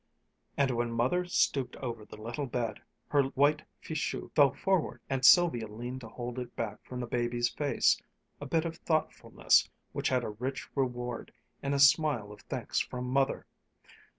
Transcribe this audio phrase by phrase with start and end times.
[0.57, 5.67] And when Mother stooped over the little bed, her white fichu fell forward and Sylvia
[5.67, 8.01] leaned to hold it back from the baby's face,
[8.39, 13.11] a bit of thoughtfulness which had a rich reward in a smile of thanks from
[13.11, 13.45] Mother.